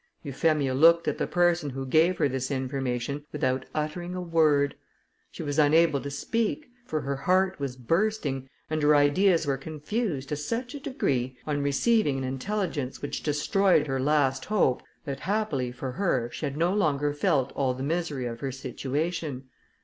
Euphemia 0.23 0.73
looked 0.73 1.07
at 1.07 1.19
the 1.19 1.27
person 1.27 1.69
who 1.69 1.85
gave 1.85 2.17
her 2.17 2.27
this 2.27 2.49
information 2.49 3.23
without 3.31 3.65
uttering 3.75 4.15
a 4.15 4.19
word. 4.19 4.73
She 5.31 5.43
was 5.43 5.59
unable 5.59 6.01
to 6.01 6.09
speak, 6.09 6.71
for 6.87 7.01
her 7.01 7.15
heart 7.15 7.59
was 7.59 7.75
bursting, 7.75 8.49
and 8.67 8.81
her 8.81 8.95
ideas 8.95 9.45
were 9.45 9.57
confused 9.57 10.29
to 10.29 10.35
such 10.35 10.73
a 10.73 10.79
degree, 10.79 11.37
on 11.45 11.61
receiving 11.61 12.17
an 12.17 12.23
intelligence 12.23 13.03
which 13.03 13.21
destroyed 13.21 13.85
her 13.85 13.99
last 13.99 14.45
hope, 14.45 14.81
that, 15.05 15.19
happily 15.19 15.71
for 15.71 15.91
her, 15.91 16.31
she 16.33 16.49
no 16.49 16.73
longer 16.73 17.13
felt 17.13 17.51
all 17.55 17.75
the 17.75 17.83
misery 17.83 18.25
of 18.25 18.39
her 18.39 18.51
situation. 18.51 19.49